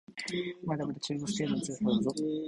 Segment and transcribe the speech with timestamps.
[0.65, 2.15] まだまだ中ボス程度の強さだぞ